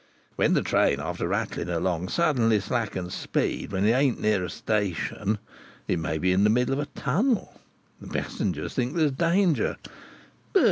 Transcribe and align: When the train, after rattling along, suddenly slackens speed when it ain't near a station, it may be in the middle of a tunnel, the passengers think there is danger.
When 0.35 0.55
the 0.55 0.63
train, 0.63 0.99
after 0.99 1.27
rattling 1.27 1.69
along, 1.69 2.09
suddenly 2.09 2.59
slackens 2.59 3.13
speed 3.13 3.71
when 3.71 3.85
it 3.85 3.91
ain't 3.91 4.19
near 4.19 4.43
a 4.43 4.49
station, 4.49 5.37
it 5.87 5.99
may 5.99 6.17
be 6.17 6.31
in 6.33 6.43
the 6.43 6.49
middle 6.49 6.73
of 6.73 6.79
a 6.79 6.99
tunnel, 6.99 7.53
the 8.01 8.07
passengers 8.07 8.73
think 8.73 8.95
there 8.95 9.05
is 9.05 9.11
danger. 9.11 9.77